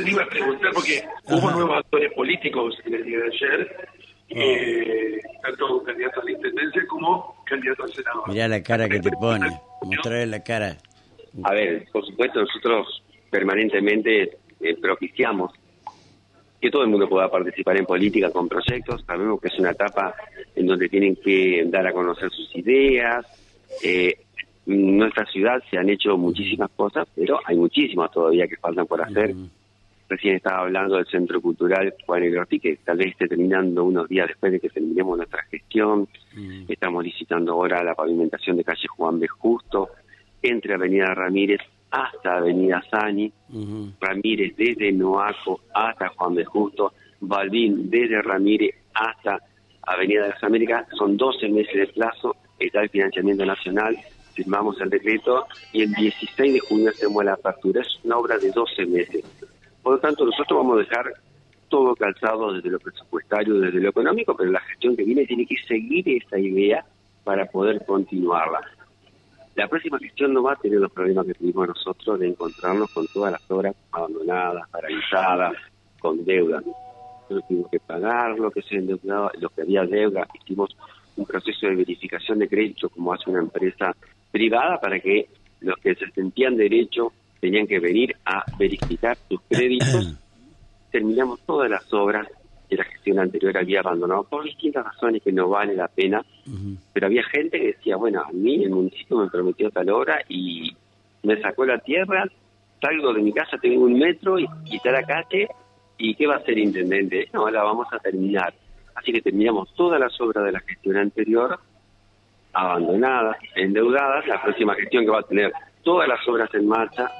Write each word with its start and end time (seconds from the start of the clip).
le 0.00 0.10
iba 0.10 0.22
a 0.22 0.26
preguntar 0.26 0.70
porque 0.72 1.04
hubo 1.24 1.50
nuevos 1.50 1.78
actores 1.78 2.12
políticos 2.12 2.76
en 2.84 2.94
el 2.94 3.04
día 3.04 3.18
de 3.18 3.26
ayer, 3.26 3.88
eh, 4.30 5.20
tanto 5.42 5.82
candidatos 5.82 6.22
a 6.22 6.24
la 6.26 6.32
intendencia 6.32 6.82
como 6.88 7.36
candidatos 7.44 7.90
al 7.90 7.96
senado. 7.96 8.24
Mirá 8.26 8.48
la 8.48 8.62
cara 8.62 8.88
que 8.88 9.00
te 9.00 9.10
pone, 9.10 9.48
mostrarle 9.82 10.26
la 10.26 10.42
cara. 10.42 10.76
A 11.42 11.52
ver, 11.52 11.86
por 11.92 12.04
supuesto, 12.06 12.40
nosotros 12.40 13.02
permanentemente 13.30 14.38
eh, 14.60 14.76
propiciamos 14.80 15.52
que 16.60 16.70
todo 16.70 16.82
el 16.82 16.88
mundo 16.88 17.08
pueda 17.08 17.30
participar 17.30 17.76
en 17.76 17.84
política 17.84 18.30
con 18.30 18.48
proyectos. 18.48 19.04
Sabemos 19.06 19.40
que 19.40 19.48
es 19.48 19.58
una 19.58 19.72
etapa 19.72 20.14
en 20.54 20.66
donde 20.66 20.88
tienen 20.88 21.16
que 21.16 21.62
dar 21.66 21.86
a 21.86 21.92
conocer 21.92 22.30
sus 22.30 22.54
ideas. 22.56 23.26
Eh, 23.82 24.14
en 24.66 24.96
nuestra 24.96 25.26
ciudad 25.26 25.62
se 25.70 25.76
han 25.76 25.90
hecho 25.90 26.16
muchísimas 26.16 26.70
cosas, 26.70 27.06
pero 27.14 27.38
hay 27.44 27.56
muchísimas 27.56 28.10
todavía 28.10 28.46
que 28.46 28.56
faltan 28.56 28.86
por 28.86 29.02
hacer. 29.02 29.34
Recién 30.08 30.36
estaba 30.36 30.60
hablando 30.60 30.96
del 30.96 31.06
Centro 31.06 31.40
Cultural 31.40 31.94
Juan 32.04 32.22
Elorti, 32.22 32.60
que 32.60 32.76
tal 32.84 32.98
vez 32.98 33.08
esté 33.08 33.26
terminando 33.26 33.84
unos 33.84 34.08
días 34.08 34.28
después 34.28 34.52
de 34.52 34.60
que 34.60 34.68
terminemos 34.68 35.16
nuestra 35.16 35.42
gestión. 35.44 36.08
Estamos 36.68 37.04
licitando 37.04 37.52
ahora 37.52 37.82
la 37.82 37.94
pavimentación 37.94 38.56
de 38.56 38.64
calle 38.64 38.86
Juan 38.88 39.18
B. 39.18 39.26
Justo, 39.28 39.88
entre 40.42 40.74
Avenida 40.74 41.14
Ramírez 41.14 41.60
hasta 41.90 42.36
Avenida 42.36 42.82
Sani, 42.90 43.32
Ramírez 44.00 44.56
desde 44.56 44.92
Noaco 44.92 45.60
hasta 45.74 46.08
Juan 46.08 46.34
B. 46.34 46.44
Justo, 46.44 46.92
Balbín 47.20 47.88
desde 47.88 48.20
Ramírez 48.20 48.74
hasta 48.94 49.38
Avenida 49.86 50.22
de 50.22 50.28
las 50.30 50.42
Américas, 50.42 50.86
son 50.98 51.16
12 51.16 51.48
meses 51.48 51.74
de 51.74 51.86
plazo, 51.88 52.36
está 52.58 52.82
el 52.82 52.88
financiamiento 52.88 53.44
nacional, 53.44 53.96
firmamos 54.34 54.80
el 54.80 54.90
decreto 54.90 55.46
y 55.72 55.82
el 55.82 55.92
16 55.92 56.54
de 56.54 56.60
junio 56.60 56.90
hacemos 56.90 57.24
la 57.24 57.34
apertura, 57.34 57.82
es 57.82 57.98
una 58.04 58.18
obra 58.18 58.38
de 58.38 58.50
12 58.50 58.86
meses. 58.86 59.24
Por 59.84 59.92
lo 59.92 60.00
tanto, 60.00 60.24
nosotros 60.24 60.58
vamos 60.58 60.76
a 60.76 60.80
dejar 60.80 61.12
todo 61.68 61.94
calzado 61.94 62.54
desde 62.54 62.70
lo 62.70 62.78
presupuestario, 62.78 63.60
desde 63.60 63.80
lo 63.80 63.90
económico, 63.90 64.34
pero 64.34 64.50
la 64.50 64.60
gestión 64.60 64.96
que 64.96 65.04
viene 65.04 65.26
tiene 65.26 65.44
que 65.44 65.56
seguir 65.68 66.08
esa 66.08 66.38
idea 66.38 66.82
para 67.22 67.44
poder 67.44 67.84
continuarla. 67.84 68.60
La 69.54 69.68
próxima 69.68 69.98
gestión 69.98 70.32
no 70.32 70.42
va 70.42 70.54
a 70.54 70.56
tener 70.56 70.80
los 70.80 70.90
problemas 70.90 71.26
que 71.26 71.34
tuvimos 71.34 71.68
nosotros 71.68 72.18
de 72.18 72.28
encontrarnos 72.28 72.90
con 72.92 73.06
todas 73.08 73.32
las 73.32 73.50
obras 73.50 73.76
abandonadas, 73.92 74.68
paralizadas, 74.70 75.52
con 76.00 76.24
deuda. 76.24 76.62
Nosotros 76.62 77.44
tuvimos 77.46 77.70
que 77.70 77.80
pagar 77.80 78.38
lo 78.38 78.50
que 78.50 78.62
se 78.62 78.76
endeudaba, 78.76 79.32
lo 79.38 79.50
que 79.50 79.62
había 79.62 79.84
deuda, 79.84 80.26
hicimos 80.42 80.74
un 81.16 81.26
proceso 81.26 81.66
de 81.66 81.76
verificación 81.76 82.38
de 82.38 82.48
crédito 82.48 82.88
como 82.88 83.12
hace 83.12 83.28
una 83.28 83.40
empresa 83.40 83.94
privada 84.32 84.80
para 84.80 84.98
que 84.98 85.28
los 85.60 85.76
que 85.76 85.94
se 85.94 86.10
sentían 86.12 86.56
derecho 86.56 87.12
tenían 87.44 87.66
que 87.66 87.78
venir 87.78 88.16
a 88.24 88.42
verificar 88.58 89.18
sus 89.28 89.38
créditos. 89.46 90.14
Terminamos 90.90 91.40
todas 91.40 91.68
las 91.68 91.92
obras 91.92 92.26
que 92.70 92.76
la 92.76 92.84
gestión 92.84 93.18
anterior 93.18 93.54
había 93.58 93.80
abandonado 93.80 94.24
por 94.24 94.44
distintas 94.44 94.82
razones 94.82 95.22
que 95.22 95.30
no 95.30 95.50
vale 95.50 95.76
la 95.76 95.88
pena, 95.88 96.24
pero 96.94 97.06
había 97.06 97.22
gente 97.24 97.60
que 97.60 97.66
decía, 97.66 97.96
bueno, 97.96 98.22
a 98.22 98.32
mí 98.32 98.64
el 98.64 98.70
municipio 98.70 99.18
me 99.18 99.28
prometió 99.28 99.70
tal 99.70 99.90
hora 99.90 100.22
y 100.26 100.74
me 101.22 101.38
sacó 101.42 101.66
la 101.66 101.78
tierra, 101.80 102.24
salgo 102.80 103.12
de 103.12 103.20
mi 103.20 103.34
casa, 103.34 103.58
tengo 103.58 103.84
un 103.84 103.98
metro 103.98 104.38
y, 104.38 104.46
y 104.64 104.76
está 104.76 104.92
la 104.92 105.02
calle, 105.02 105.46
¿y 105.98 106.14
qué 106.14 106.26
va 106.26 106.36
a 106.36 106.38
hacer 106.38 106.56
intendente? 106.56 107.28
No, 107.34 107.50
la 107.50 107.62
vamos 107.62 107.88
a 107.92 107.98
terminar. 107.98 108.54
Así 108.94 109.12
que 109.12 109.20
terminamos 109.20 109.68
todas 109.74 110.00
las 110.00 110.18
obras 110.18 110.46
de 110.46 110.52
la 110.52 110.60
gestión 110.60 110.96
anterior, 110.96 111.58
abandonadas, 112.54 113.36
endeudadas, 113.54 114.26
la 114.26 114.40
próxima 114.42 114.74
gestión 114.76 115.04
que 115.04 115.10
va 115.10 115.18
a 115.18 115.24
tener 115.24 115.52
todas 115.82 116.08
las 116.08 116.26
obras 116.26 116.48
en 116.54 116.66
marcha, 116.66 117.10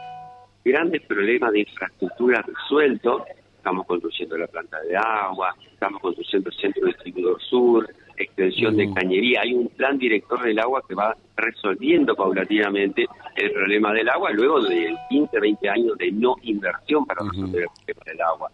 grandes 0.64 1.02
problemas 1.02 1.52
de 1.52 1.60
infraestructura 1.60 2.42
resueltos, 2.42 3.22
estamos 3.56 3.86
construyendo 3.86 4.36
la 4.38 4.46
planta 4.46 4.80
de 4.80 4.96
agua, 4.96 5.54
estamos 5.72 6.00
construyendo 6.00 6.50
el 6.50 6.56
centro 6.56 6.86
distribuidor 6.86 7.40
sur, 7.42 7.88
extensión 8.16 8.76
de 8.76 8.92
cañería, 8.92 9.40
hay 9.42 9.54
un 9.54 9.68
plan 9.68 9.98
director 9.98 10.42
del 10.42 10.58
agua 10.58 10.82
que 10.86 10.94
va 10.94 11.16
resolviendo 11.36 12.14
paulatinamente 12.14 13.06
el 13.36 13.52
problema 13.52 13.92
del 13.92 14.08
agua 14.08 14.30
luego 14.30 14.60
de 14.60 14.94
15, 15.10 15.40
20 15.40 15.68
años 15.68 15.98
de 15.98 16.12
no 16.12 16.36
inversión 16.42 17.04
para 17.04 17.24
resolver 17.28 17.64
el 17.86 17.94
problema 17.94 18.12
del 18.12 18.20
agua. 18.22 18.50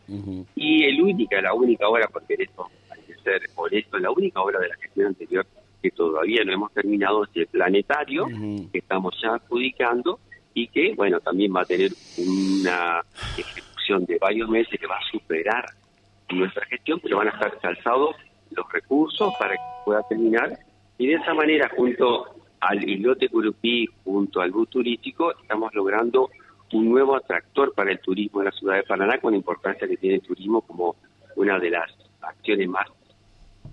Y 0.54 0.84
el 0.84 1.02
única, 1.02 1.40
la 1.42 1.54
única 1.54 1.88
obra, 1.88 2.08
porque 2.10 2.36
esto 2.38 2.68
hay 2.90 3.02
que 3.02 3.14
ser 3.22 3.42
honesto, 3.54 3.98
la 3.98 4.10
única 4.10 4.40
obra 4.40 4.58
de 4.60 4.68
la 4.68 4.76
gestión 4.76 5.08
anterior 5.08 5.46
que 5.82 5.90
todavía 5.90 6.44
no 6.44 6.52
hemos 6.52 6.72
terminado 6.72 7.24
es 7.24 7.30
el 7.34 7.46
planetario, 7.46 8.26
que 8.72 8.78
estamos 8.78 9.14
ya 9.22 9.34
adjudicando 9.34 10.18
y 10.54 10.68
que, 10.68 10.94
bueno, 10.94 11.20
también 11.20 11.54
va 11.54 11.62
a 11.62 11.64
tener 11.64 11.92
una 12.18 13.02
ejecución 13.36 14.04
de 14.04 14.18
varios 14.18 14.48
meses 14.48 14.78
que 14.78 14.86
va 14.86 14.96
a 14.96 15.10
superar 15.10 15.64
nuestra 16.30 16.64
gestión, 16.66 17.00
pero 17.02 17.18
van 17.18 17.28
a 17.28 17.30
estar 17.30 17.58
calzados 17.60 18.16
los 18.50 18.72
recursos 18.72 19.32
para 19.38 19.54
que 19.54 19.62
pueda 19.84 20.02
terminar 20.08 20.58
y 21.00 21.06
de 21.06 21.14
esa 21.14 21.32
manera, 21.32 21.66
junto 21.74 22.26
al 22.60 22.86
islote 22.86 23.30
Curupí, 23.30 23.88
junto 24.04 24.42
al 24.42 24.50
bus 24.50 24.68
turístico, 24.68 25.32
estamos 25.40 25.74
logrando 25.74 26.28
un 26.74 26.90
nuevo 26.90 27.16
atractor 27.16 27.72
para 27.72 27.90
el 27.90 28.00
turismo 28.00 28.40
de 28.40 28.44
la 28.44 28.52
ciudad 28.52 28.76
de 28.76 28.82
Paraná, 28.82 29.18
con 29.18 29.32
la 29.32 29.38
importancia 29.38 29.88
que 29.88 29.96
tiene 29.96 30.16
el 30.16 30.20
turismo 30.20 30.60
como 30.60 30.96
una 31.36 31.58
de 31.58 31.70
las 31.70 31.90
acciones 32.20 32.68
más 32.68 32.86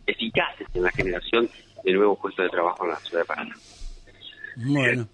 eficaces 0.05 0.67
en 0.73 0.83
la 0.83 0.91
generación 0.91 1.49
de 1.83 1.91
nuevos 1.91 2.17
puestos 2.17 2.45
de 2.45 2.49
trabajo 2.49 2.85
en 2.85 2.91
la 2.91 2.99
ciudad 2.99 3.23
de 3.23 3.27
Paraná. 3.27 3.55
Bueno, 4.59 5.07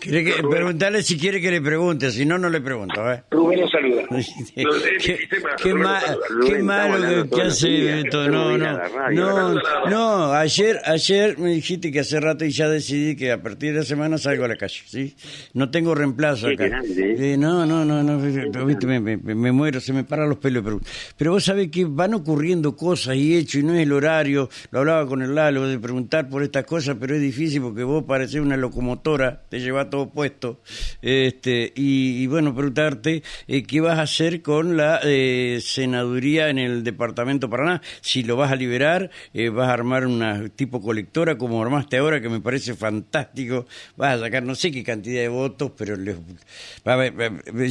quiere 0.00 0.24
que, 0.24 0.42
preguntarle 0.42 1.02
si 1.02 1.18
quiere 1.18 1.42
que 1.42 1.50
le 1.50 1.60
pregunte, 1.60 2.10
si 2.10 2.24
no, 2.24 2.38
no 2.38 2.48
le 2.48 2.62
pregunto. 2.62 3.12
¿eh? 3.12 3.22
Rubén 3.30 3.60
lo 3.60 3.68
saluda. 3.68 4.04
qué, 4.98 5.28
qué, 5.62 5.74
ma 5.74 6.00
qué 6.46 6.58
malo 6.62 7.24
que, 7.24 7.36
que 7.36 7.42
hace 7.42 8.00
esto. 8.00 8.26
No, 8.30 8.56
no, 8.56 8.78
no, 9.10 9.54
no, 9.90 10.32
ayer, 10.32 10.80
ayer 10.86 11.36
me 11.36 11.50
dijiste 11.50 11.92
que 11.92 12.00
hace 12.00 12.18
rato 12.18 12.46
y 12.46 12.50
ya 12.50 12.70
decidí 12.70 13.14
que 13.14 13.30
a 13.30 13.42
partir 13.42 13.74
de 13.74 13.80
la 13.80 13.84
semana 13.84 14.16
salgo 14.16 14.46
a 14.46 14.48
la 14.48 14.56
calle, 14.56 14.80
¿sí? 14.86 15.14
No 15.52 15.70
tengo 15.70 15.94
reemplazo 15.94 16.48
acá. 16.48 16.80
Eh, 16.96 17.36
no, 17.38 17.66
no, 17.66 17.84
no, 17.84 18.02
no, 18.02 18.18
viste, 18.64 18.86
me, 18.86 19.00
me, 19.00 19.18
me, 19.18 19.52
muero, 19.52 19.80
se 19.80 19.92
me 19.92 20.04
paran 20.04 20.30
los 20.30 20.38
pelos. 20.38 20.64
Pero, 20.64 20.80
pero 21.18 21.32
vos 21.32 21.44
sabés 21.44 21.70
que 21.70 21.84
van 21.84 22.14
ocurriendo 22.14 22.74
cosas 22.74 23.16
y 23.16 23.36
hechos 23.36 23.56
y 23.56 23.64
no 23.64 23.74
es 23.74 23.82
el 23.82 23.92
horario. 23.92 24.48
Lo 24.70 24.78
hablaba 24.78 25.06
con 25.06 25.20
el 25.20 25.34
Lalo 25.34 25.66
de 25.66 25.78
preguntar 25.78 26.30
por 26.30 26.42
estas 26.42 26.64
cosas, 26.64 26.96
pero 26.98 27.14
es 27.14 27.20
difícil 27.20 27.60
porque 27.60 27.82
vos 27.82 28.04
parecés 28.04 28.40
una 28.40 28.56
locomotora, 28.78 29.42
te 29.48 29.60
lleva 29.60 29.90
todo 29.90 30.10
puesto. 30.10 30.60
Este, 31.02 31.72
y, 31.74 32.26
bueno, 32.28 32.54
preguntarte 32.54 33.22
eh, 33.48 33.62
qué 33.64 33.80
vas 33.80 33.98
a 33.98 34.02
hacer 34.02 34.42
con 34.42 34.76
la 34.76 35.00
eh, 35.02 35.58
senaduría 35.62 36.48
en 36.48 36.58
el 36.58 36.84
departamento 36.84 37.50
Paraná. 37.50 37.82
Si 38.00 38.22
lo 38.22 38.36
vas 38.36 38.52
a 38.52 38.56
liberar, 38.56 39.10
eh, 39.34 39.48
vas 39.48 39.68
a 39.68 39.72
armar 39.72 40.06
una 40.06 40.48
tipo 40.48 40.80
colectora 40.80 41.36
como 41.36 41.60
armaste 41.60 41.98
ahora, 41.98 42.20
que 42.20 42.28
me 42.28 42.40
parece 42.40 42.74
fantástico. 42.74 43.66
Vas 43.96 44.16
a 44.16 44.20
sacar 44.20 44.44
no 44.44 44.54
sé 44.54 44.70
qué 44.70 44.84
cantidad 44.84 45.22
de 45.22 45.28
votos, 45.28 45.72
pero 45.76 45.96
les, 45.96 46.16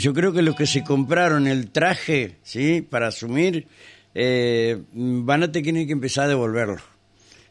yo 0.02 0.14
creo 0.14 0.34
que 0.34 0.42
los 0.42 0.56
que 0.56 0.66
se 0.66 0.84
compraron 0.84 1.48
el 1.48 1.72
traje, 1.72 2.36
¿sí? 2.44 2.82
Para 2.82 3.08
asumir, 3.08 3.68
eh, 4.14 4.82
van 4.92 5.44
a 5.44 5.52
tener 5.52 5.86
que 5.86 5.94
empezar 5.94 6.26
a 6.26 6.30
devolverlo 6.30 6.97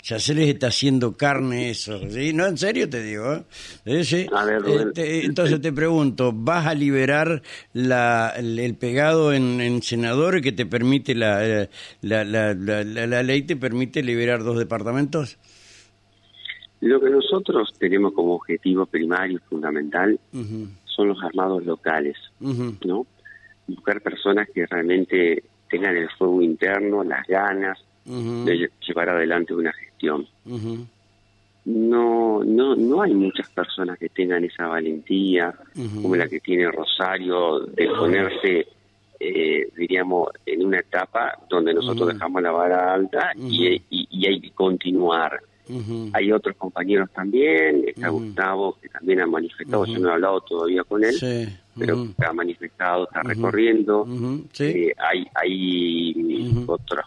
ya 0.07 0.21
se 0.21 0.35
les 0.35 0.49
está 0.49 0.69
haciendo 0.69 1.17
carne 1.17 1.69
eso, 1.71 1.99
¿sí? 2.09 2.33
No, 2.33 2.47
en 2.47 2.57
serio 2.57 2.89
te 2.89 3.03
digo, 3.03 3.43
¿eh? 3.85 4.05
¿Sí? 4.05 4.29
ver, 4.47 4.63
Rubén. 4.63 4.89
Este, 4.89 5.25
entonces 5.25 5.61
te 5.61 5.73
pregunto, 5.73 6.31
¿vas 6.33 6.65
a 6.65 6.75
liberar 6.75 7.43
la, 7.73 8.33
el, 8.37 8.77
pegado 8.77 9.33
en, 9.33 9.61
en, 9.61 9.83
senador 9.83 10.41
que 10.43 10.53
te 10.53 10.65
permite, 10.65 11.17
la, 11.17 11.67
la, 12.03 12.23
la, 12.23 12.55
la, 12.55 12.85
la 12.85 13.23
ley 13.25 13.43
te 13.43 13.57
permite 13.57 14.01
liberar 14.05 14.45
dos 14.45 14.61
departamentos? 14.61 15.39
Lo 16.81 17.01
que 17.01 17.11
nosotros 17.11 17.75
tenemos 17.77 18.13
como 18.13 18.37
objetivo 18.37 18.87
primario 18.87 19.39
y 19.39 19.49
fundamental 19.49 20.21
uh 20.33 20.39
-huh. 20.39 20.69
son 20.85 21.09
los 21.09 21.19
armados 21.21 21.67
locales, 21.67 22.17
uh 22.41 22.51
-huh. 22.51 22.87
¿no? 22.87 23.07
Buscar 23.67 24.01
personas 24.01 24.49
que 24.55 24.67
realmente 24.67 25.43
tengan 25.69 25.97
el 25.97 26.09
fuego 26.11 26.41
interno, 26.43 27.03
las 27.03 27.27
ganas, 27.27 27.77
Uh 28.07 28.13
-huh. 28.13 28.45
de 28.45 28.71
llevar 28.87 29.09
adelante 29.09 29.55
una 29.55 29.73
gestión. 29.73 30.27
Uh 30.45 30.59
-huh. 30.59 30.87
No, 31.67 32.45
no, 32.45 32.77
no 32.77 33.03
hay 33.03 33.13
muchas 33.13 33.51
personas 33.51 33.99
que 33.99 34.09
tengan 34.09 34.45
esa 34.45 34.69
valentía 34.69 35.53
uh 35.75 35.81
-huh. 35.81 36.03
como 36.03 36.15
la 36.15 36.29
que 36.29 36.39
tiene 36.39 36.71
Rosario 36.71 37.59
de 37.61 37.89
ponerse, 37.89 38.67
eh, 39.19 39.69
diríamos, 39.77 40.29
en 40.47 40.65
una 40.65 40.79
etapa 40.79 41.37
donde 41.51 41.75
nosotros 41.75 42.13
dejamos 42.13 42.41
la 42.43 42.53
vara 42.53 42.95
alta 42.95 43.33
y, 43.37 43.75
y, 43.91 44.07
y, 44.11 44.27
hay 44.27 44.41
que 44.41 44.51
continuar. 44.53 45.41
Hay 46.13 46.31
otros 46.31 46.55
compañeros 46.57 47.11
también, 47.11 47.83
está 47.89 48.09
Gustavo 48.09 48.79
que 48.81 48.89
también 48.89 49.21
ha 49.21 49.27
manifestado, 49.27 49.85
yo 49.85 49.99
no 49.99 50.11
he 50.11 50.13
hablado 50.13 50.41
todavía 50.43 50.85
con 50.85 51.03
él, 51.03 51.15
sí. 51.15 51.49
pero 51.77 52.07
ha 52.25 52.33
manifestado, 52.33 53.05
está 53.05 53.25
recorriendo. 53.25 54.07
¿Sí? 54.53 54.65
Eh, 54.65 54.95
hay 54.97 55.27
hay 55.35 56.65
otros 56.69 57.05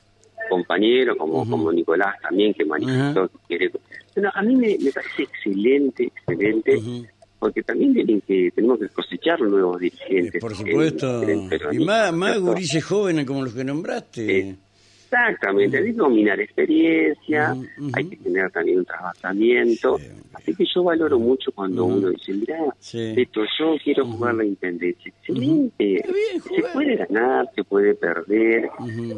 compañero, 0.50 1.16
como, 1.16 1.42
uh 1.42 1.46
-huh. 1.46 1.50
como 1.50 1.72
Nicolás 1.72 2.16
también, 2.22 2.54
que 2.54 2.66
manifestó 2.66 3.22
uh 3.22 3.26
-huh. 3.26 3.30
que 3.30 3.38
quiere... 3.48 3.72
Bueno, 4.16 4.32
a 4.34 4.42
mí 4.42 4.56
me, 4.56 4.78
me, 4.84 4.92
parece 4.92 5.24
excelente, 5.24 6.04
excelente 6.04 6.76
uh 6.76 6.82
-huh. 6.82 7.08
porque 7.40 7.64
también 7.64 7.94
tienen 7.94 8.22
que 8.22 8.52
tenemos 8.52 8.80
que 8.80 8.90
cosechar 8.90 9.40
nuevos 9.42 9.80
dirigentes. 9.80 10.42
Por 10.42 10.56
supuesto. 10.56 11.22
y 11.72 11.86
más, 11.86 12.12
más 12.14 12.40
gurises 12.40 12.84
jóvenes 12.84 13.26
como 13.26 13.44
los 13.44 13.54
que 13.54 13.64
nombraste. 13.64 14.58
Exactamente, 15.12 15.78
hay 15.80 15.86
que 15.86 15.94
dominar 15.94 16.40
experiencia, 16.40 17.56
hay 17.94 18.06
que 18.06 18.18
tener 18.18 18.52
también 18.52 18.80
un 18.80 18.86
trabajamiento. 18.86 20.00
Así 20.34 20.54
que 20.54 20.66
yo 20.72 20.84
valoro 20.84 21.18
mucho 21.18 21.52
cuando 21.52 21.86
uno 21.86 22.10
dice, 22.10 22.32
mira, 22.34 22.60
esto, 22.80 23.42
yo 23.58 23.76
quiero 23.84 24.06
jugar 24.06 24.36
la 24.36 24.46
intendencia. 24.46 25.12
Excelente, 25.20 25.89
se 26.42 26.64
puede 26.74 26.96
ganar, 26.96 27.50
se 27.56 27.64
puede 27.64 27.96
perder. 27.96 28.70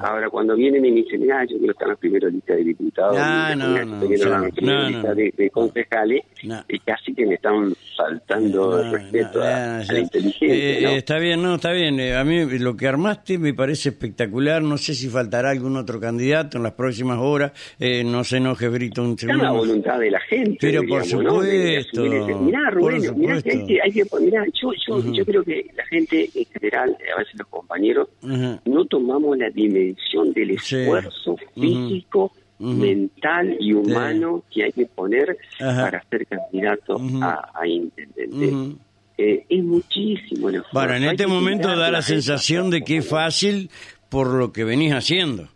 Ahora, 0.02 0.30
cuando 0.30 0.56
vienen 0.56 0.86
y 0.86 0.92
me 0.92 1.02
dicen, 1.02 1.22
mira, 1.22 1.44
yo 1.46 1.58
quiero 1.58 1.74
estar 1.74 1.88
en 1.88 1.94
la 1.94 2.00
primera 2.00 2.30
lista 2.30 2.54
de 2.56 2.64
diputados, 2.64 3.18
no, 3.18 3.56
no, 3.56 3.86
no, 3.86 3.96
la 4.30 4.50
primera 4.50 4.90
lista 4.90 5.14
de, 5.14 5.50
concejales, 5.52 6.24
y 6.68 6.80
casi 6.80 7.14
que 7.14 7.26
me 7.26 7.36
están 7.36 7.74
faltando 7.96 8.82
el 8.82 8.92
respeto 8.92 9.42
a, 9.42 9.84
la 9.88 10.00
inteligencia. 10.00 10.48
Eh, 10.48 10.98
está 10.98 11.18
bien, 11.18 11.42
no, 11.42 11.56
está 11.56 11.72
bien. 11.72 12.00
Eh, 12.00 12.16
a 12.16 12.24
mí 12.24 12.60
lo 12.60 12.76
que 12.76 12.88
armaste 12.88 13.38
me 13.38 13.54
parece 13.54 13.90
espectacular. 13.90 14.62
No 14.62 14.78
sé 14.78 14.94
si 14.94 15.10
faltará 15.10 15.52
alguno 15.52 15.80
otro 15.80 16.00
candidato 16.00 16.58
en 16.58 16.64
las 16.64 16.74
próximas 16.74 17.18
horas. 17.20 17.52
Eh, 17.80 18.04
no 18.04 18.24
se 18.24 18.38
enoje, 18.38 18.68
Brito, 18.70 19.04
un 19.04 19.18
segundo. 19.18 19.44
la 19.44 19.52
voluntad 19.52 20.00
de 20.00 20.12
la 20.12 20.20
gente. 20.22 20.58
Pero 20.60 20.82
por 20.88 21.06
supuesto. 21.06 22.04
Mirá, 22.04 22.70
Rubén, 22.72 23.02
mirá 23.18 23.42
que 23.42 23.52
hay 23.52 23.66
que, 23.66 23.82
hay 23.82 23.92
que 23.92 24.04
mirá, 24.20 24.46
yo, 24.54 24.72
yo, 24.88 25.12
yo 25.12 25.26
creo 25.26 25.44
que 25.44 25.66
la 25.76 25.86
gente 25.86 26.30
en 26.34 26.46
general, 26.46 26.91
a 27.14 27.20
veces 27.20 27.34
los 27.38 27.48
compañeros, 27.48 28.10
no 28.22 28.86
tomamos 28.86 29.38
la 29.38 29.50
dimensión 29.50 30.34
del 30.34 30.52
esfuerzo 30.52 31.36
físico, 31.54 32.32
mental 32.60 33.58
y 33.60 33.74
humano 33.74 34.44
que 34.52 34.66
hay 34.66 34.72
que 34.72 34.86
poner 34.86 35.38
para 35.60 36.04
ser 36.10 36.28
candidato 36.28 37.02
a, 37.22 37.52
a 37.54 37.68
intendente. 37.68 38.78
Eh, 39.18 39.46
es 39.50 39.64
muchísimo 39.64 40.50
el 40.50 40.56
esfuerzo. 40.56 40.70
Bueno, 40.74 40.96
en 40.96 41.04
este 41.04 41.28
momento 41.28 41.76
da 41.76 41.92
la 41.92 42.02
sensación 42.02 42.70
de 42.70 42.82
que 42.82 42.98
es 42.98 43.08
fácil 43.08 43.70
por 44.10 44.28
lo 44.28 44.52
que 44.52 44.64
venís 44.64 44.94
haciendo. 44.94 45.48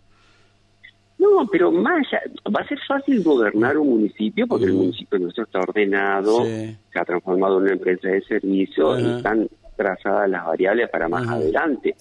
No, 1.18 1.48
pero 1.52 1.72
más 1.72 2.06
va 2.48 2.62
a 2.62 2.68
ser 2.68 2.78
fácil 2.88 3.24
gobernar 3.24 3.78
un 3.78 3.90
municipio 3.90 4.46
porque 4.48 4.66
el 4.66 4.74
municipio 4.74 5.18
nuestro 5.18 5.46
está 5.46 5.60
ordenado, 5.60 6.44
se 6.46 6.78
ha 6.94 7.06
transformado 7.06 7.58
en 7.58 7.64
una 7.64 7.74
empresa 7.74 8.10
de 8.10 8.22
servicios 8.24 9.02
y 9.02 9.10
están 9.18 9.50
trazadas 9.76 10.30
las 10.30 10.46
variables 10.46 10.90
para 10.90 11.08
más 11.08 11.28
adelante. 11.28 11.96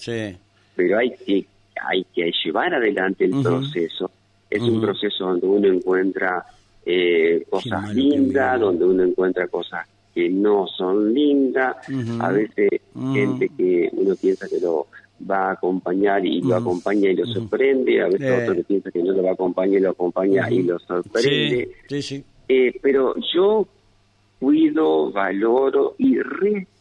Pero 0.76 0.98
hay 0.98 1.10
que 1.10 1.46
hay 1.82 2.04
que 2.14 2.30
llevar 2.44 2.74
adelante 2.74 3.24
el 3.24 3.42
proceso. 3.42 4.10
Es 4.48 4.62
un 4.62 4.80
proceso 4.80 5.26
donde 5.26 5.46
uno 5.46 5.68
encuentra 5.68 6.44
eh, 6.86 7.44
cosas 7.50 7.94
lindas, 7.94 8.60
donde 8.60 8.84
uno 8.84 9.02
encuentra 9.02 9.48
cosas 9.48 9.86
que 10.14 10.28
no 10.30 10.66
son 10.68 11.12
lindas, 11.12 11.76
a 12.20 12.30
veces 12.30 12.68
gente 13.12 13.50
que 13.56 13.90
uno 13.92 14.14
piensa 14.14 14.48
que 14.48 14.60
lo 14.60 14.86
va 15.28 15.48
a 15.48 15.52
acompañar 15.52 16.24
y 16.24 16.40
lo 16.40 16.56
acompaña 16.56 17.10
y 17.10 17.16
lo 17.16 17.26
sorprende, 17.26 18.00
a 18.00 18.06
veces 18.06 18.42
otro 18.42 18.54
que 18.54 18.64
piensa 18.64 18.90
que 18.92 19.02
no 19.02 19.12
lo 19.12 19.22
va 19.24 19.30
a 19.30 19.32
acompañar 19.32 19.80
y 19.80 19.82
lo 19.82 19.90
acompaña 19.90 20.50
y 20.50 20.62
lo 20.62 20.78
sorprende. 20.78 21.68
Eh, 22.48 22.78
pero 22.80 23.14
yo 23.34 23.66
cuido, 24.38 25.10
valoro 25.10 25.94
y 25.98 26.18
respeto, 26.20 26.73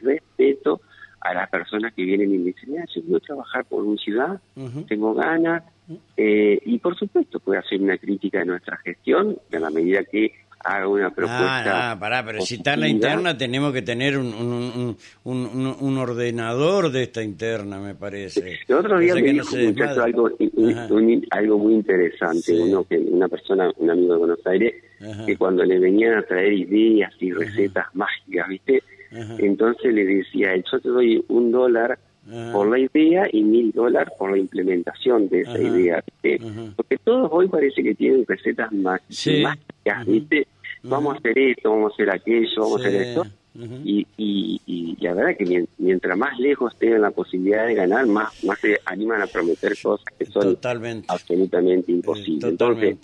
respeto 0.00 0.80
a 1.20 1.34
las 1.34 1.50
personas 1.50 1.92
que 1.94 2.04
vienen 2.04 2.32
y 2.32 2.38
me 2.38 2.44
dicen, 2.46 2.76
yo 2.94 3.02
quiero 3.02 3.20
trabajar 3.20 3.64
por 3.64 3.82
una 3.82 3.98
ciudad, 3.98 4.40
tengo 4.88 5.14
ganas, 5.14 5.64
eh, 6.16 6.58
y 6.64 6.78
por 6.78 6.96
supuesto 6.96 7.40
puede 7.40 7.58
hacer 7.60 7.80
una 7.80 7.96
crítica 7.98 8.40
de 8.40 8.46
nuestra 8.46 8.76
gestión 8.78 9.38
en 9.50 9.62
la 9.62 9.70
medida 9.70 10.04
que 10.04 10.32
haga 10.66 10.88
una 10.88 11.10
propuesta. 11.10 11.92
Ah, 11.92 11.98
pará, 11.98 12.24
pero 12.24 12.40
si 12.40 12.56
está 12.56 12.74
en 12.74 12.80
la 12.80 12.88
interna 12.88 13.38
tenemos 13.38 13.72
que 13.72 13.82
tener 13.82 14.18
un, 14.18 14.34
un, 14.34 14.96
un, 15.24 15.76
un, 15.80 15.98
ordenador 15.98 16.90
de 16.90 17.04
esta 17.04 17.22
interna, 17.22 17.78
me 17.78 17.94
parece. 17.94 18.58
El 18.66 18.74
otro 18.74 18.98
día 18.98 19.14
me 19.14 19.22
dijo 19.22 19.56
algo, 20.02 20.30
algo 21.30 21.58
muy 21.58 21.74
interesante, 21.74 22.52
uno 22.60 22.84
que 22.84 22.98
una 22.98 23.28
persona, 23.28 23.70
un 23.76 23.90
amigo 23.90 24.14
de 24.14 24.18
Buenos 24.18 24.46
Aires, 24.46 24.74
que 25.24 25.36
cuando 25.36 25.64
le 25.64 25.78
venían 25.78 26.14
a 26.14 26.22
traer 26.22 26.52
ideas 26.52 27.12
y 27.20 27.30
recetas 27.32 27.86
mágicas, 27.94 28.48
¿viste? 28.48 28.82
Entonces 29.10 29.92
le 29.92 30.04
decía, 30.04 30.56
yo 30.56 30.80
te 30.80 30.88
doy 30.88 31.24
un 31.28 31.50
dólar 31.52 31.98
por 32.52 32.68
la 32.68 32.78
idea 32.78 33.28
y 33.32 33.42
mil 33.42 33.70
dólares 33.72 34.12
por 34.18 34.32
la 34.32 34.38
implementación 34.38 35.28
de 35.28 35.42
esa 35.42 35.60
idea. 35.60 36.02
¿viste? 36.22 36.44
Porque 36.74 36.98
todos 36.98 37.28
hoy 37.32 37.48
parece 37.48 37.82
que 37.82 37.94
tienen 37.94 38.24
recetas 38.26 38.72
mágicas, 38.72 40.06
¿viste? 40.06 40.46
vamos 40.82 41.14
a 41.14 41.18
hacer 41.18 41.38
esto, 41.38 41.70
vamos 41.70 41.92
a 41.92 41.94
hacer 41.94 42.10
aquello, 42.10 42.62
vamos 42.62 42.84
a 42.84 42.88
hacer 42.88 43.02
esto. 43.02 43.26
y, 43.84 44.06
y, 44.18 44.60
y, 44.66 44.96
la 45.00 45.14
verdad 45.14 45.36
que 45.38 45.66
mientras 45.78 46.18
más 46.18 46.38
lejos 46.38 46.76
tengan 46.78 47.02
la 47.02 47.10
posibilidad 47.10 47.66
de 47.66 47.74
ganar, 47.74 48.06
más, 48.06 48.44
más 48.44 48.58
se 48.60 48.78
animan 48.84 49.22
a 49.22 49.26
prometer 49.26 49.74
cosas 49.82 50.04
que 50.18 50.26
son 50.26 50.58
absolutamente 51.08 51.90
imposibles. 51.92 52.44
Entonces, 52.44 52.98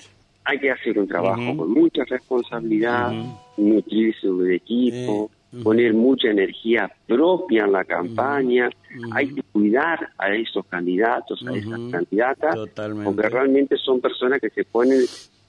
hay 0.45 0.59
que 0.59 0.71
hacer 0.71 0.99
un 0.99 1.09
trabajo 1.09 1.57
con 1.57 1.71
mucha 1.73 2.05
responsabilidad, 2.05 3.13
nutrirse 3.57 4.29
de 4.29 4.57
equipo, 4.57 5.31
poner 5.63 5.93
mucha 5.93 6.29
energía 6.29 6.91
propia 7.07 7.65
en 7.65 7.73
la 7.73 7.85
campaña, 7.85 8.71
hay 9.13 9.35
que 9.35 9.43
cuidar 9.43 10.11
a 10.19 10.35
esos 10.35 10.65
candidatos, 10.67 11.45
a 11.47 11.53
esas 11.53 11.81
candidatas, 11.91 12.57
porque 13.05 13.29
realmente 13.29 13.77
son 13.77 14.01
personas 14.01 14.41
que 14.41 14.51
se 14.51 14.65
ponen 14.65 15.01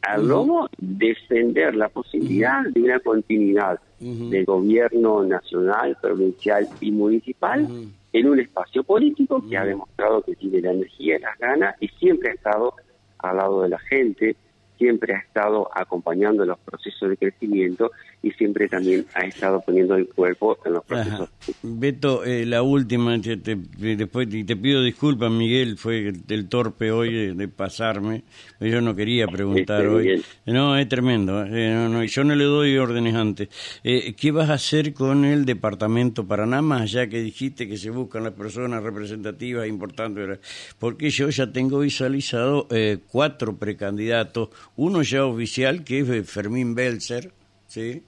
al 0.01 0.27
lomo 0.27 0.67
defender 0.77 1.75
la 1.75 1.87
posibilidad 1.87 2.63
de 2.63 2.81
una 2.81 2.99
continuidad 2.99 3.79
de 3.99 4.43
gobierno 4.43 5.23
nacional, 5.23 5.97
provincial 6.01 6.67
y 6.81 6.91
municipal 6.91 7.67
en 8.11 8.27
un 8.27 8.39
espacio 8.39 8.83
político 8.83 9.43
que 9.49 9.57
ha 9.57 9.63
demostrado 9.63 10.21
que 10.21 10.35
tiene 10.35 10.61
la 10.61 10.71
energía 10.71 11.17
y 11.17 11.21
las 11.21 11.37
ganas 11.39 11.75
y 11.79 11.87
siempre 11.87 12.31
ha 12.31 12.33
estado 12.33 12.73
al 13.19 13.37
lado 13.37 13.61
de 13.61 13.69
la 13.69 13.79
gente, 13.79 14.35
siempre 14.77 15.13
ha 15.15 15.19
estado 15.19 15.69
acompañando 15.73 16.45
los 16.45 16.59
procesos 16.59 17.09
de 17.09 17.17
crecimiento 17.17 17.91
y 18.23 18.31
siempre 18.31 18.69
también 18.69 19.05
ha 19.13 19.25
estado 19.25 19.61
poniendo 19.61 19.95
el 19.95 20.07
cuerpo 20.07 20.57
en 20.65 20.73
los 20.73 20.85
procesos. 20.85 21.29
Beto, 21.61 22.23
eh, 22.23 22.45
la 22.45 22.63
última, 22.63 23.19
te, 23.19 23.35
después 23.35 24.29
te, 24.29 24.55
pido 24.55 24.81
disculpas, 24.81 25.29
Miguel, 25.29 25.77
fue 25.77 26.13
el, 26.29 26.47
torpe 26.47 26.91
hoy 26.91 27.33
de, 27.35 27.47
pasarme, 27.49 28.23
yo 28.61 28.79
no 28.79 28.95
quería 28.95 29.27
preguntar 29.27 29.85
hoy. 29.87 30.23
No, 30.45 30.77
es 30.77 30.87
tremendo, 30.87 31.43
eh, 31.45 32.07
yo 32.07 32.23
no 32.23 32.33
le 32.33 32.45
doy 32.45 32.77
órdenes 32.77 33.13
antes. 33.13 33.49
Eh, 33.83 34.13
¿Qué 34.13 34.31
vas 34.31 34.49
a 34.49 34.53
hacer 34.53 34.93
con 34.93 35.25
el 35.25 35.43
departamento 35.43 36.25
Paraná, 36.25 36.61
más 36.61 36.93
ya 36.93 37.07
que 37.07 37.21
dijiste 37.21 37.67
que 37.67 37.75
se 37.75 37.89
buscan 37.89 38.23
las 38.23 38.33
personas 38.33 38.83
representativas 38.83 39.67
importantes? 39.67 40.39
Porque 40.79 41.09
yo 41.09 41.27
ya 41.29 41.51
tengo 41.51 41.79
visualizado 41.79 42.69
cuatro 43.11 43.57
precandidatos, 43.57 44.49
uno 44.75 45.01
ya 45.01 45.25
oficial, 45.25 45.83
que 45.83 45.99
es 45.99 46.29
Fermín 46.29 46.75
Belzer, 46.75 47.31
¿sí? 47.67 48.03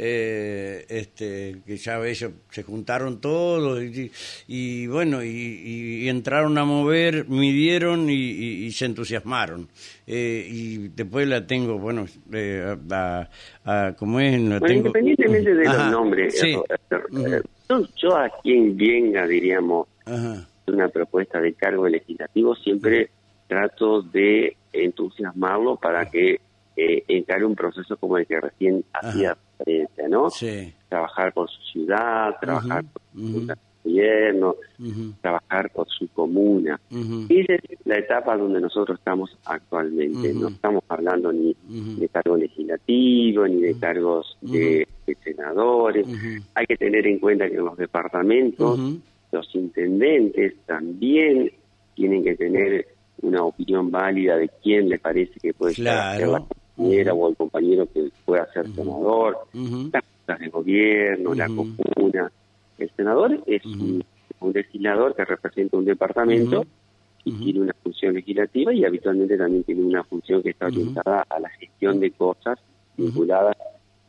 Eh, 0.00 0.86
este, 0.88 1.56
que 1.66 1.76
ya 1.76 1.98
ellos 2.06 2.30
se 2.50 2.62
juntaron 2.62 3.20
todos 3.20 3.82
y, 4.46 4.86
bueno, 4.86 5.24
y, 5.24 6.08
entraron 6.08 6.56
a 6.56 6.64
mover, 6.64 7.28
midieron 7.28 8.08
y, 8.08 8.70
se 8.70 8.84
entusiasmaron. 8.84 9.68
Eh, 10.06 10.46
y 10.48 10.88
después 10.88 11.26
la 11.26 11.44
tengo, 11.44 11.78
bueno, 11.78 12.06
eh, 12.32 12.76
a, 12.92 13.94
como 13.98 14.20
es, 14.20 14.40
la 14.40 14.60
tengo... 14.60 14.86
Independientemente 14.86 15.52
de 15.52 15.64
los 15.64 15.90
nombres, 15.90 16.40
yo, 17.96 18.16
a 18.16 18.30
quien 18.40 18.76
venga, 18.76 19.26
diríamos, 19.26 19.88
una 20.68 20.88
propuesta 20.88 21.40
de 21.40 21.54
cargo 21.54 21.88
legislativo, 21.88 22.54
siempre 22.54 23.10
trato 23.48 24.02
de 24.02 24.57
entusiasmarlo 24.72 25.76
para 25.76 26.10
que 26.10 26.40
eh, 26.76 27.04
encare 27.08 27.44
un 27.44 27.56
proceso 27.56 27.96
como 27.96 28.18
el 28.18 28.26
que 28.26 28.40
recién 28.40 28.84
hacía 28.92 29.36
referencia, 29.58 30.08
¿no? 30.08 30.28
Trabajar 30.88 31.32
por 31.32 31.50
su 31.50 31.60
ciudad, 31.72 32.36
trabajar 32.40 32.84
por 32.84 33.02
su 33.14 33.46
gobierno, 33.82 34.54
trabajar 35.20 35.70
por 35.72 35.88
su 35.88 36.06
comuna. 36.08 36.80
Esa 37.28 37.54
es 37.54 37.62
la 37.84 37.98
etapa 37.98 38.36
donde 38.36 38.60
nosotros 38.60 38.98
estamos 38.98 39.36
actualmente. 39.44 40.32
No 40.32 40.48
estamos 40.48 40.84
hablando 40.88 41.32
ni 41.32 41.56
de 41.66 42.08
cargos 42.08 42.38
legislativos, 42.38 43.50
ni 43.50 43.60
de 43.60 43.78
cargos 43.78 44.38
de, 44.40 44.86
senadores. 45.24 46.06
Hay 46.54 46.66
que 46.66 46.76
tener 46.76 47.06
en 47.06 47.18
cuenta 47.18 47.48
que 47.48 47.56
en 47.56 47.64
los 47.64 47.76
departamentos 47.76 48.78
los 49.32 49.54
intendentes 49.54 50.54
también 50.66 51.50
tienen 51.94 52.22
que 52.22 52.36
tener 52.36 52.97
una 53.22 53.42
opinión 53.42 53.90
válida 53.90 54.36
de 54.36 54.48
quién 54.62 54.88
le 54.88 54.98
parece 54.98 55.38
que 55.40 55.54
puede 55.54 55.74
ser 55.74 55.84
la 55.84 56.44
o 56.78 57.28
el 57.28 57.36
compañero 57.36 57.86
que 57.92 58.10
pueda 58.24 58.50
ser 58.52 58.68
senador, 58.72 59.36
las 59.52 60.04
juntas 60.04 60.38
de 60.38 60.48
gobierno, 60.48 61.34
la 61.34 61.46
comuna. 61.46 62.30
El 62.78 62.90
senador 62.96 63.42
es 63.46 63.64
un, 63.66 64.04
legislador 64.54 65.16
que 65.16 65.24
representa 65.24 65.76
un 65.76 65.84
departamento 65.84 66.64
y 67.24 67.32
tiene 67.32 67.60
una 67.60 67.74
función 67.82 68.14
legislativa 68.14 68.72
y 68.72 68.84
habitualmente 68.84 69.36
también 69.36 69.64
tiene 69.64 69.82
una 69.82 70.04
función 70.04 70.42
que 70.42 70.50
está 70.50 70.66
orientada 70.66 71.26
a 71.28 71.40
la 71.40 71.48
gestión 71.50 71.98
de 71.98 72.12
cosas 72.12 72.58
vinculadas 72.96 73.56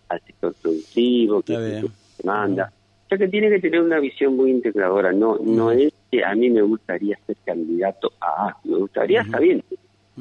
al 0.07 0.21
sector 0.21 0.53
productivo, 0.61 1.41
que 1.41 1.83
demanda. 2.21 2.71
O 3.09 3.17
sea 3.17 3.17
que 3.17 3.27
tiene 3.27 3.49
que 3.49 3.59
tener 3.59 3.81
una 3.81 3.99
visión 3.99 4.35
muy 4.35 4.51
integradora. 4.51 5.11
No, 5.11 5.39
no 5.43 5.71
es 5.71 5.91
que 6.11 6.23
a 6.23 6.35
mí 6.35 6.47
me 6.51 6.61
gustaría 6.61 7.17
ser 7.25 7.37
candidato 7.43 8.11
a 8.21 8.55
me 8.63 8.77
gustaría, 8.77 9.21
está 9.21 9.39
bien, 9.39 9.63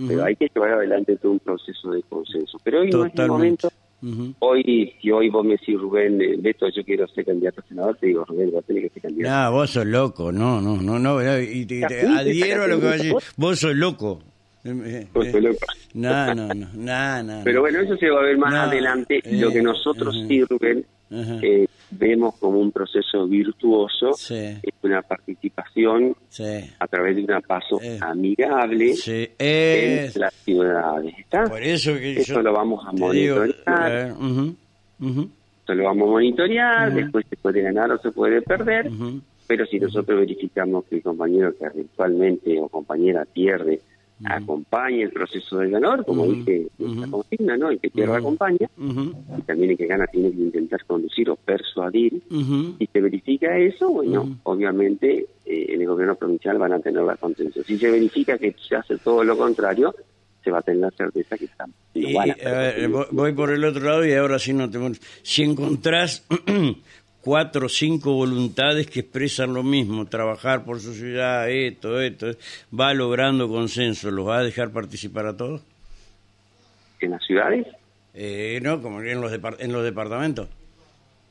pero 0.06 0.24
hay 0.24 0.34
que 0.36 0.48
llevar 0.54 0.72
adelante 0.72 1.16
todo 1.16 1.32
un 1.32 1.38
proceso 1.38 1.90
de 1.90 2.02
consenso. 2.04 2.58
Pero 2.64 2.80
hoy 2.80 2.88
no 2.88 3.04
es 3.04 3.12
el 3.14 3.28
momento. 3.28 3.68
Hoy, 4.38 4.94
si 5.02 5.10
hoy 5.10 5.28
vos 5.28 5.44
me 5.44 5.52
decís, 5.52 5.78
Rubén, 5.78 6.18
eh, 6.22 6.36
Beto, 6.38 6.66
yo 6.70 6.82
quiero 6.82 7.06
ser 7.08 7.26
candidato 7.26 7.60
a 7.60 7.68
senador, 7.68 7.96
te 7.96 8.06
digo, 8.06 8.24
Rubén, 8.24 8.52
vos 8.52 8.64
tenés 8.64 8.84
que 8.84 8.88
ser 8.90 9.02
candidato. 9.02 9.50
No, 9.50 9.52
vos 9.52 9.70
sos 9.70 9.84
loco, 9.86 10.32
no, 10.32 10.58
no, 10.62 10.80
no, 10.80 10.98
no, 10.98 11.38
y 11.38 11.66
te, 11.66 11.84
adhiero 11.84 12.62
a 12.62 12.68
lo 12.68 12.80
que 12.80 12.86
vas 12.86 12.94
a 12.94 12.96
decir, 12.96 13.14
vos 13.36 13.58
sos 13.58 13.74
loco. 13.74 14.22
Vos 15.12 15.26
sos 15.26 15.42
loco. 15.42 15.66
No, 15.92 16.34
no, 16.34 16.54
no, 16.54 16.68
no, 16.74 17.22
no. 17.22 17.40
Pero 17.44 17.60
bueno, 17.60 17.80
eso 17.80 17.96
se 17.98 18.08
va 18.08 18.20
a 18.20 18.22
ver 18.22 18.38
más 18.38 18.54
adelante. 18.54 19.20
lo 19.26 19.50
que 19.50 19.60
nosotros 19.60 20.16
sí, 20.26 20.42
Rubén, 20.44 20.86
eh, 21.10 21.66
vemos 21.90 22.34
como 22.36 22.58
un 22.58 22.72
proceso 22.72 23.26
virtuoso, 23.26 24.10
es 24.10 24.74
una 24.82 25.02
participación 25.02 26.14
a 26.78 26.86
través 26.86 27.16
de 27.16 27.22
un 27.22 27.42
paso 27.42 27.80
eh. 27.82 27.98
amigable 28.00 28.94
en 29.38 30.10
las 30.14 30.34
ciudades. 30.34 31.14
¿está? 31.18 31.44
Por 31.44 31.62
eso, 31.62 31.94
que 31.94 32.20
eso 32.20 32.42
lo 32.42 32.52
vamos 32.52 32.84
a 32.86 32.92
monitorear. 32.92 34.14
Esto 34.98 35.74
lo 35.74 35.84
vamos 35.84 36.08
a 36.08 36.12
monitorear, 36.12 36.94
después 36.94 37.26
se 37.28 37.36
puede 37.36 37.62
ganar 37.62 37.90
o 37.92 37.98
se 37.98 38.10
puede 38.10 38.42
perder, 38.42 38.90
pero 39.46 39.66
si 39.66 39.78
nosotros 39.78 40.20
verificamos 40.20 40.84
que 40.84 40.96
el 40.96 41.02
compañero 41.02 41.54
que 41.56 41.66
actualmente 41.66 42.58
o 42.58 42.68
compañera 42.68 43.24
pierde 43.24 43.80
acompañe 44.24 45.02
el 45.02 45.10
proceso 45.10 45.58
del 45.58 45.70
ganador, 45.70 46.04
como 46.04 46.26
dije 46.26 46.68
la 46.78 47.06
consigna, 47.08 47.56
¿no? 47.56 47.70
El 47.70 47.78
que 47.78 47.90
pierda 47.90 48.18
acompaña, 48.18 48.68
y 48.76 49.42
también 49.42 49.70
el 49.70 49.76
que 49.76 49.86
gana 49.86 50.06
tiene 50.06 50.30
que 50.30 50.40
intentar 50.40 50.84
conducir 50.86 51.30
o 51.30 51.36
persuadir. 51.36 52.22
Si 52.78 52.86
se 52.86 53.00
verifica 53.00 53.56
eso, 53.56 53.90
bueno, 53.90 54.38
obviamente 54.44 55.26
eh, 55.44 55.66
en 55.68 55.80
el 55.80 55.86
gobierno 55.86 56.16
provincial 56.16 56.58
van 56.58 56.72
a 56.72 56.80
tener 56.80 57.02
la 57.02 57.16
contención. 57.16 57.64
Si 57.64 57.78
se 57.78 57.90
verifica 57.90 58.38
que 58.38 58.54
se 58.68 58.76
hace 58.76 58.98
todo 58.98 59.24
lo 59.24 59.36
contrario, 59.36 59.94
se 60.42 60.50
va 60.50 60.58
a 60.58 60.62
tener 60.62 60.80
la 60.80 60.90
certeza 60.90 61.36
que 61.36 61.44
estamos. 61.46 61.76
voy 63.12 63.32
por 63.32 63.50
el 63.50 63.64
otro 63.64 63.84
lado 63.84 64.06
y 64.06 64.12
ahora 64.12 64.38
sí 64.38 64.52
no 64.52 64.70
te... 64.70 64.78
Si 65.22 65.42
encontrás 65.42 66.26
cuatro 67.28 67.66
o 67.66 67.68
cinco 67.68 68.14
voluntades 68.14 68.86
que 68.88 69.00
expresan 69.00 69.52
lo 69.52 69.62
mismo, 69.62 70.06
trabajar 70.06 70.64
por 70.64 70.80
su 70.80 70.94
ciudad, 70.94 71.50
esto, 71.50 72.00
esto, 72.00 72.28
va 72.72 72.94
logrando 72.94 73.50
consenso, 73.50 74.10
¿los 74.10 74.26
va 74.26 74.38
a 74.38 74.42
dejar 74.42 74.70
participar 74.70 75.26
a 75.26 75.36
todos? 75.36 75.62
¿En 77.00 77.10
las 77.10 77.22
ciudades? 77.22 77.66
Eh, 78.14 78.60
no, 78.62 78.80
como 78.80 79.02
en 79.02 79.20
los, 79.20 79.30
en 79.30 79.72
los 79.72 79.84
departamentos. 79.84 80.48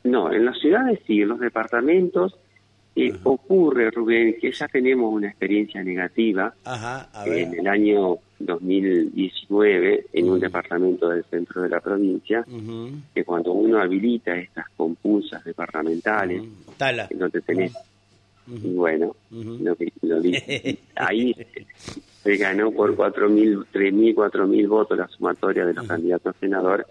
No, 0.04 0.32
en 0.32 0.46
las 0.46 0.60
ciudades 0.60 1.00
sí, 1.08 1.24
en 1.24 1.30
los 1.30 1.40
departamentos 1.40 2.38
eh, 2.96 3.12
ocurre, 3.24 3.90
Rubén, 3.90 4.36
que 4.40 4.52
ya 4.52 4.68
tenemos 4.68 5.12
una 5.12 5.30
experiencia 5.30 5.84
negativa 5.84 6.54
en 7.26 7.56
el 7.56 7.68
año 7.68 8.20
2019 8.40 10.08
en 10.14 10.30
un 10.30 10.40
departamento 10.40 11.10
del 11.10 11.24
centro 11.26 11.62
de 11.62 11.70
la 11.70 11.80
provincia, 11.80 12.46
que 13.14 13.24
cuando 13.24 13.52
uno 13.52 13.80
habilita 13.80 14.36
estas 14.36 14.70
compulsas 14.76 15.44
departamentales, 15.44 16.44
donde 17.12 17.42
tenés, 17.42 17.74
bueno, 18.48 19.16
ahí 20.96 21.36
se 22.24 22.38
ganó 22.38 22.72
por 22.72 22.96
4.000, 22.96 23.66
3.000, 23.74 24.16
4.000 24.16 24.68
votos 24.68 24.98
la 24.98 25.08
sumatoria 25.08 25.66
de 25.66 25.74
los 25.74 25.88
candidatos 25.88 26.36
a 26.36 26.40
senador 26.40 26.88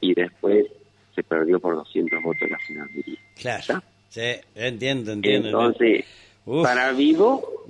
y 0.00 0.14
después 0.14 0.66
se 1.14 1.22
perdió 1.22 1.60
por 1.60 1.74
200 1.74 2.22
votos 2.22 2.50
la 2.50 2.58
senaduría. 2.66 3.18
Claro, 3.40 3.82
sí, 4.08 4.32
entiendo, 4.54 5.12
entiendo. 5.12 5.48
Entonces, 5.48 6.04
para 6.44 6.92
vivo, 6.92 7.66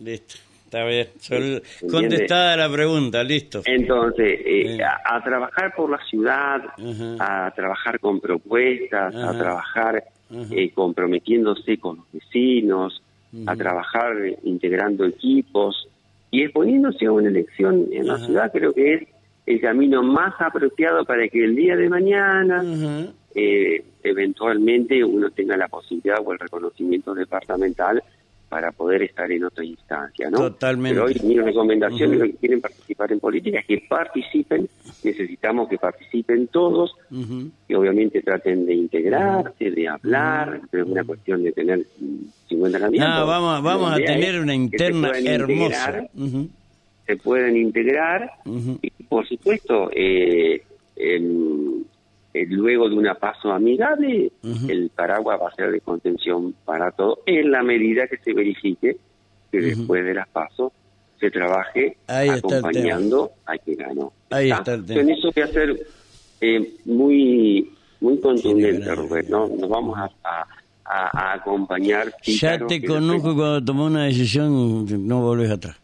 listo. 0.00 0.47
Está 0.68 0.84
bien, 0.84 1.08
contestada 1.90 2.54
la 2.54 2.70
pregunta, 2.70 3.24
listo. 3.24 3.62
Entonces, 3.64 4.38
eh, 4.44 4.78
a, 4.82 5.24
trabajar 5.24 5.74
por 5.74 5.88
la 5.88 5.98
ciudad, 6.04 6.60
a 7.18 7.50
trabajar 7.56 7.98
con 7.98 8.20
propuestas, 8.20 9.14
a 9.14 9.32
trabajar 9.38 10.04
eh, 10.30 10.70
comprometiéndose 10.74 11.78
con 11.78 11.96
los 11.96 12.12
vecinos, 12.12 13.02
a 13.46 13.56
trabajar 13.56 14.12
integrando 14.42 15.06
equipos 15.06 15.88
y 16.30 16.42
exponiéndose 16.42 17.06
a 17.06 17.12
una 17.12 17.28
elección 17.28 17.86
en 17.90 18.06
la 18.06 18.18
ciudad, 18.18 18.52
creo 18.52 18.74
que 18.74 18.92
es 18.92 19.08
el 19.46 19.62
camino 19.62 20.02
más 20.02 20.34
apropiado 20.38 21.06
para 21.06 21.26
que 21.28 21.44
el 21.44 21.56
día 21.56 21.76
de 21.76 21.88
mañana 21.88 22.62
eh, 23.34 23.82
eventualmente 24.02 25.02
uno 25.02 25.30
tenga 25.30 25.56
la 25.56 25.68
posibilidad 25.68 26.18
o 26.22 26.30
el 26.34 26.38
reconocimiento 26.38 27.14
departamental 27.14 28.02
para 28.48 28.72
poder 28.72 29.02
estar 29.02 29.30
en 29.30 29.44
otra 29.44 29.64
instancia, 29.64 30.30
¿no? 30.30 30.38
Totalmente. 30.38 30.94
Pero 30.94 31.06
hoy 31.06 31.20
mi 31.22 31.38
recomendación 31.38 32.14
es 32.14 32.22
que 32.22 32.36
quieren 32.36 32.60
participar 32.60 33.12
en 33.12 33.20
política 33.20 33.62
que 33.66 33.84
participen, 33.88 34.68
necesitamos 35.04 35.68
que 35.68 35.78
participen 35.78 36.46
todos, 36.48 36.94
y 37.68 37.74
obviamente 37.74 38.22
traten 38.22 38.64
de 38.64 38.74
integrarse, 38.74 39.70
de 39.70 39.88
hablar, 39.88 40.60
pero 40.70 40.84
es 40.84 40.90
una 40.90 41.04
cuestión 41.04 41.42
de 41.42 41.52
tener 41.52 41.84
50 42.48 42.80
candidatos. 42.80 43.18
No, 43.20 43.26
vamos, 43.26 43.62
vamos 43.62 43.92
a 43.92 43.96
tener 43.96 44.40
una 44.40 44.54
interna 44.54 45.10
hermosa. 45.18 46.08
Se 47.06 47.16
pueden 47.16 47.56
integrar, 47.56 48.30
y 48.44 48.90
por 49.04 49.26
supuesto, 49.26 49.90
eh, 49.94 50.62
eh, 50.96 51.20
luego 52.46 52.88
de 52.88 52.96
una 52.96 53.14
paso 53.14 53.52
amigable, 53.52 54.32
el 54.68 54.90
paraguas 54.94 55.40
va 55.40 55.48
a 55.48 55.54
ser 55.54 55.70
de 55.70 55.80
contención 55.80 56.54
para 56.64 56.90
todo, 56.90 57.20
en 57.26 57.50
la 57.50 57.62
medida 57.62 58.06
que 58.06 58.18
se 58.18 58.32
verifique 58.32 58.96
que 59.50 59.60
después 59.60 60.04
de 60.04 60.14
las 60.14 60.28
pasos 60.28 60.72
se 61.18 61.30
trabaje 61.30 61.96
acompañando 62.06 63.32
a 63.46 63.56
quien 63.58 63.78
ganó. 63.78 64.12
Ahí 64.30 64.50
está 64.50 64.74
el 64.74 64.84
tema. 64.84 65.00
En 65.00 65.10
eso 65.10 65.30
voy 65.34 65.42
a 65.42 65.46
ser 65.48 65.86
eh, 66.40 66.74
muy 66.84 67.72
muy 68.00 68.20
contundente, 68.20 68.94
Rubén. 68.94 69.26
¿no? 69.28 69.48
Nos 69.48 69.68
vamos 69.68 69.98
a, 69.98 70.46
a, 70.84 71.32
acompañar. 71.34 72.12
Ya 72.24 72.58
te 72.66 72.84
conozco 72.84 73.34
cuando 73.34 73.64
tomó 73.64 73.86
una 73.86 74.04
decisión, 74.04 74.86
no 75.06 75.20
volvés 75.22 75.50
atrás. 75.50 75.76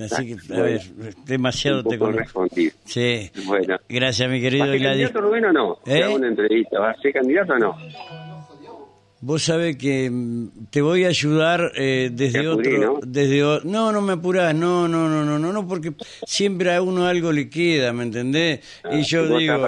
Así 0.00 0.26
que, 0.26 0.54
a 0.54 0.62
ver, 0.62 0.80
demasiado 1.24 1.82
te 1.82 1.98
conozco. 1.98 2.46
Sí. 2.84 3.30
Bueno. 3.46 3.78
Gracias, 3.88 4.30
mi 4.30 4.40
querido. 4.40 4.66
¿Va 4.66 4.72
a 4.72 4.76
ser 4.76 4.82
candidato 4.82 5.20
Rubén 5.20 5.44
o 5.46 5.52
no? 5.52 5.78
¿Eh? 5.86 6.06
una 6.06 6.28
entrevista. 6.28 6.78
¿Va 6.78 6.90
a 6.90 7.00
ser 7.00 7.12
candidato 7.12 7.54
o 7.54 7.58
no? 7.58 7.76
Vos 9.20 9.42
sabés 9.42 9.76
que 9.76 10.08
mm, 10.08 10.68
te 10.70 10.80
voy 10.80 11.04
a 11.04 11.08
ayudar 11.08 11.72
eh, 11.74 12.10
desde 12.12 12.46
otro, 12.46 12.78
¿no? 12.78 13.00
desde 13.04 13.40
no, 13.64 13.90
no 13.90 14.00
me 14.00 14.12
apurás, 14.12 14.54
no, 14.54 14.86
no, 14.86 15.08
no, 15.08 15.24
no, 15.24 15.40
no, 15.40 15.52
no, 15.52 15.66
porque 15.66 15.92
siempre 16.24 16.72
a 16.72 16.80
uno 16.80 17.04
algo 17.04 17.32
le 17.32 17.50
queda, 17.50 17.92
¿me 17.92 18.04
entendés? 18.04 18.60
Ah, 18.84 18.94
y 18.94 19.02
yo 19.02 19.26
digo, 19.36 19.66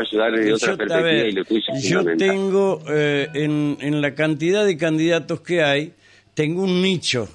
yo, 1.81 2.05
tengo 2.17 2.81
eh, 2.89 3.29
en, 3.35 3.77
en 3.81 4.01
la 4.01 4.15
cantidad 4.15 4.65
de 4.65 4.77
candidatos 4.77 5.41
que 5.41 5.65
hay, 5.65 5.95
tengo 6.33 6.63
un 6.63 6.81
nicho 6.81 7.29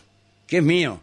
que 0.47 0.59
es 0.59 0.63
mío 0.63 1.01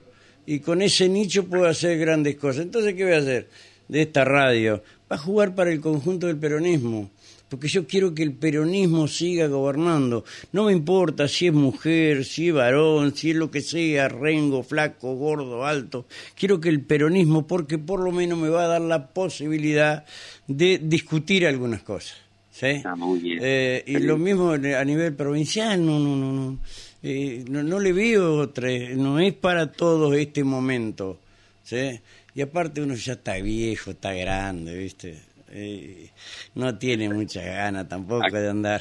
y 0.52 0.60
con 0.60 0.82
ese 0.82 1.08
nicho 1.08 1.46
puedo 1.46 1.66
hacer 1.66 1.98
grandes 1.98 2.36
cosas. 2.36 2.64
Entonces, 2.64 2.92
¿qué 2.92 3.04
voy 3.04 3.14
a 3.14 3.18
hacer 3.18 3.48
de 3.88 4.02
esta 4.02 4.22
radio? 4.22 4.82
Va 5.10 5.16
a 5.16 5.18
jugar 5.18 5.54
para 5.54 5.72
el 5.72 5.80
conjunto 5.80 6.26
del 6.26 6.36
peronismo, 6.36 7.10
porque 7.48 7.68
yo 7.68 7.86
quiero 7.86 8.14
que 8.14 8.22
el 8.22 8.34
peronismo 8.34 9.08
siga 9.08 9.46
gobernando. 9.46 10.26
No 10.52 10.64
me 10.64 10.72
importa 10.72 11.26
si 11.26 11.46
es 11.46 11.54
mujer, 11.54 12.26
si 12.26 12.48
es 12.48 12.54
varón, 12.54 13.16
si 13.16 13.30
es 13.30 13.36
lo 13.36 13.50
que 13.50 13.62
sea, 13.62 14.10
rengo, 14.10 14.62
flaco, 14.62 15.14
gordo, 15.14 15.64
alto. 15.64 16.04
Quiero 16.34 16.60
que 16.60 16.68
el 16.68 16.82
peronismo, 16.82 17.46
porque 17.46 17.78
por 17.78 18.00
lo 18.00 18.12
menos 18.12 18.38
me 18.38 18.50
va 18.50 18.64
a 18.64 18.68
dar 18.68 18.82
la 18.82 19.08
posibilidad 19.08 20.04
de 20.48 20.80
discutir 20.82 21.46
algunas 21.46 21.82
cosas. 21.82 22.18
¿sí? 22.50 22.82
muy 22.98 23.20
bien. 23.20 23.38
Eh, 23.40 23.84
y 23.86 23.96
lo 24.00 24.18
mismo 24.18 24.50
a 24.50 24.84
nivel 24.84 25.14
provincial, 25.14 25.82
no, 25.82 25.98
no, 25.98 26.14
no, 26.14 26.30
no 26.30 26.58
eh, 27.02 27.44
no, 27.48 27.80
le 27.80 27.92
veo 27.92 28.36
otra, 28.36 28.68
no 28.94 29.18
es 29.18 29.34
para 29.34 29.72
todos 29.72 30.14
este 30.14 30.44
momento, 30.44 31.18
¿sí? 31.64 32.00
Y 32.34 32.40
aparte 32.40 32.80
uno 32.80 32.94
ya 32.94 33.14
está 33.14 33.34
viejo, 33.36 33.90
está 33.90 34.12
grande, 34.14 34.76
¿viste? 34.76 35.18
Eh, 35.54 36.08
no 36.54 36.78
tiene 36.78 37.10
mucha 37.10 37.42
gana 37.42 37.86
tampoco 37.86 38.30
de 38.30 38.48
andar. 38.48 38.80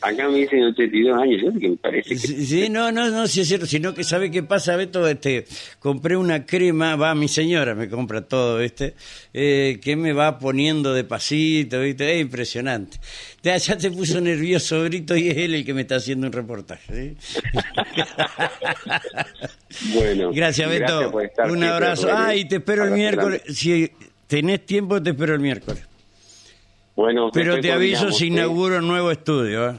Acá 0.00 0.28
me 0.28 0.38
dicen 0.38 0.62
82 0.62 1.20
años, 1.20 1.54
que 1.60 1.70
me 1.70 1.76
parece 1.76 2.16
Sí, 2.16 2.68
no, 2.68 2.92
no, 2.92 3.10
no, 3.10 3.26
sí 3.26 3.40
es 3.40 3.48
cierto, 3.48 3.66
sino 3.66 3.94
que 3.94 4.04
sabe 4.04 4.30
qué 4.30 4.44
pasa, 4.44 4.76
Beto, 4.76 5.08
este, 5.08 5.44
compré 5.80 6.16
una 6.16 6.46
crema, 6.46 6.94
va, 6.94 7.16
mi 7.16 7.26
señora 7.26 7.74
me 7.74 7.88
compra 7.88 8.22
todo, 8.22 8.58
¿viste? 8.58 8.94
Eh, 9.32 9.80
que 9.82 9.96
me 9.96 10.12
va 10.12 10.38
poniendo 10.38 10.94
de 10.94 11.02
pasito, 11.02 11.80
¿viste? 11.80 12.14
Es 12.14 12.20
impresionante. 12.20 12.98
Ya, 13.42 13.56
ya 13.56 13.76
te 13.76 13.90
puso 13.90 14.20
nervioso, 14.20 14.84
Grito, 14.84 15.16
y 15.16 15.30
es 15.30 15.36
él 15.36 15.54
el 15.54 15.64
que 15.64 15.74
me 15.74 15.80
está 15.80 15.96
haciendo 15.96 16.28
un 16.28 16.32
reportaje. 16.32 17.16
bueno. 19.94 20.30
Gracias, 20.32 20.70
Beto. 20.70 21.12
un 21.50 21.64
abrazo. 21.64 22.08
Ah, 22.12 22.36
y 22.36 22.46
te 22.46 22.56
espero 22.56 22.84
el 22.84 22.92
miércoles. 22.92 23.42
Si 23.48 23.90
tenés 24.28 24.64
tiempo, 24.64 25.02
te 25.02 25.10
espero 25.10 25.34
el 25.34 25.40
miércoles. 25.40 25.82
Bueno, 26.96 27.30
Pero 27.32 27.60
te 27.60 27.72
aviso 27.72 28.12
si 28.12 28.28
inauguro 28.28 28.78
un 28.78 28.86
nuevo 28.88 29.10
estudio. 29.10 29.70
¿eh? 29.70 29.74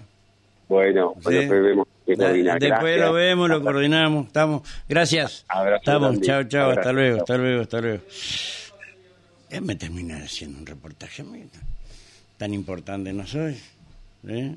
Bueno, 0.67 1.13
Sí. 1.17 1.21
bueno, 1.23 1.39
después 1.39 1.63
vemos. 1.63 1.87
Después 2.05 2.33
Gracias. 2.33 2.99
lo 2.99 3.13
vemos, 3.13 3.49
lo 3.49 3.61
coordinamos. 3.61 4.27
Estamos. 4.27 4.61
Gracias. 4.87 5.45
Abrazo 5.47 5.77
Estamos. 5.77 6.21
Chao, 6.21 6.43
chao. 6.43 6.71
Hasta 6.71 6.91
luego, 6.91 7.17
hasta 7.19 7.37
luego, 7.37 7.61
hasta 7.61 7.81
luego. 7.81 8.03
Déjame 9.49 9.75
terminar 9.75 10.21
haciendo 10.21 10.59
un 10.59 10.65
reportaje. 10.65 11.23
Tan 12.37 12.53
importante 12.53 13.13
no 13.13 13.25
soy. 13.25 13.57
¿eh? 14.27 14.55